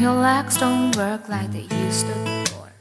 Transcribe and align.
your 0.00 0.14
legs 0.14 0.56
don't 0.56 0.96
work 0.96 1.28
like 1.28 1.52
they 1.52 1.66
used 1.84 2.06
to 2.06 2.14
before. 2.24 2.72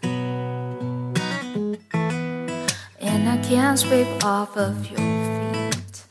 And 3.02 3.28
I 3.28 3.38
can't 3.44 3.78
sweep 3.78 4.08
off 4.24 4.56
of 4.56 4.90
your 4.90 5.00
feet. 5.30 6.06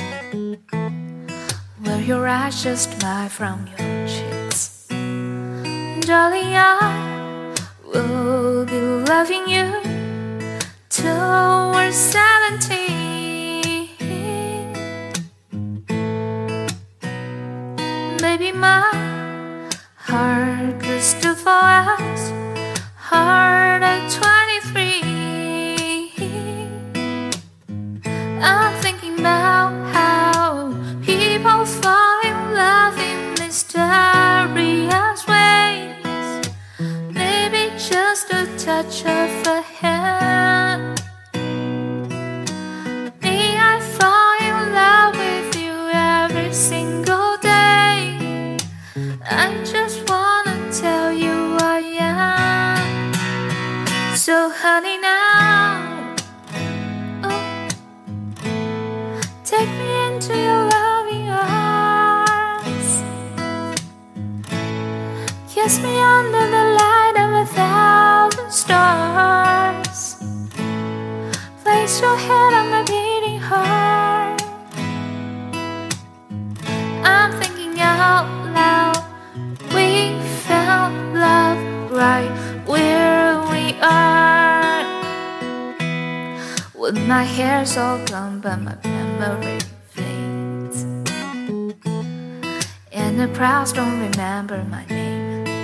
Will 1.85 1.99
your 1.99 2.25
eyes 2.25 2.63
just 2.63 2.97
smile 2.97 3.27
from 3.27 3.67
your 3.67 4.07
cheeks? 4.07 4.87
Darling, 6.07 6.55
I 6.55 7.53
will 7.93 8.65
be 8.65 8.79
loving 8.79 9.45
you 9.49 9.62
Maybe 18.73 18.89
my 18.89 19.69
heart 19.95 20.81
could 20.81 21.01
still 21.01 21.35
So, 54.25 54.49
honey, 54.49 54.97
now. 54.99 56.15
Oh, 57.25 57.59
take 59.43 59.67
me 59.67 59.89
into 60.07 60.33
your 60.33 60.63
loving 60.69 61.27
arms. 61.27 63.03
Kiss 65.53 65.81
me 65.83 65.99
under 65.99 66.45
the 66.55 66.65
light 66.79 67.15
of 67.25 67.31
a 67.43 67.45
thousand 67.51 68.49
stars. 68.49 70.15
Place 71.61 71.99
your 71.99 72.15
head 72.15 72.53
on 72.53 72.69
my 72.69 72.83
beating 72.83 73.41
heart. 73.41 74.41
I'm 77.03 77.31
thinking 77.41 77.77
out 77.81 78.29
loud. 78.55 79.03
We 79.75 80.17
found 80.47 81.13
love 81.13 81.91
right 81.91 82.52
My 86.93 87.23
hair's 87.23 87.75
all 87.75 87.97
gone, 88.05 88.39
but 88.39 88.61
my 88.61 88.75
memory 88.83 89.59
fades. 89.89 90.83
And 92.91 93.19
the 93.19 93.27
crowds 93.33 93.73
don't 93.73 93.99
remember 93.99 94.63
my 94.69 94.85
name. 94.85 95.63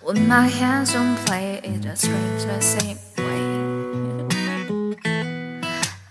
When 0.00 0.26
my 0.26 0.48
hands 0.48 0.94
don't 0.94 1.16
play, 1.26 1.60
it 1.62 1.82
just 1.82 2.02
screams 2.02 2.46
the 2.46 2.60
same 2.60 2.98
way. 3.18 3.44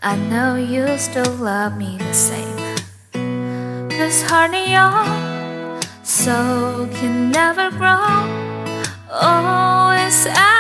I 0.04 0.16
know 0.30 0.56
you 0.56 0.96
still 0.98 1.34
love 1.36 1.76
me 1.76 1.98
the 1.98 2.14
same. 2.14 2.78
This 3.90 4.22
heart 4.30 4.54
in 4.54 4.70
your 4.70 5.82
soul 6.04 6.88
can 6.88 7.32
never 7.32 7.72
grow. 7.72 7.98
Oh, 9.10 9.90
Always. 10.10 10.59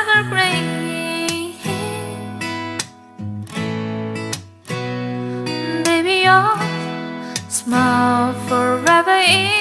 smile 7.70 8.34
forever 8.48 9.20
in 9.30 9.59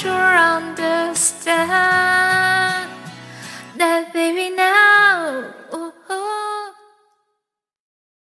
sure 0.00 0.38
understand. 0.56 2.19